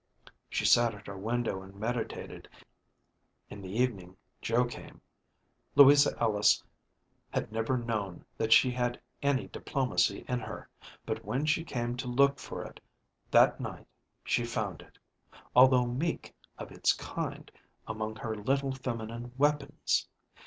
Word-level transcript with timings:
She 0.49 0.65
sat 0.65 0.95
at 0.95 1.05
her 1.05 1.15
window 1.15 1.61
and 1.61 1.75
meditated. 1.75 2.47
In 3.51 3.61
the 3.61 3.71
evening 3.73 4.17
Joe 4.41 4.65
came. 4.65 4.99
Louisa 5.75 6.17
Ellis 6.19 6.63
had 7.29 7.51
never 7.51 7.77
known 7.77 8.25
that 8.35 8.51
she 8.51 8.71
had 8.71 8.99
any 9.21 9.47
diplomacy 9.49 10.25
in 10.27 10.39
her, 10.39 10.67
but 11.05 11.23
when 11.23 11.45
she 11.45 11.63
came 11.63 11.95
to 11.97 12.07
look 12.07 12.39
for 12.39 12.65
it 12.65 12.79
that 13.29 13.59
night 13.59 13.85
she 14.23 14.43
found 14.43 14.81
it, 14.81 14.97
although 15.55 15.85
meek 15.85 16.33
of 16.57 16.71
its 16.71 16.93
kind, 16.93 17.51
among 17.87 18.15
her 18.15 18.35
little 18.35 18.73
feminine 18.73 19.31
weapons. 19.37 20.07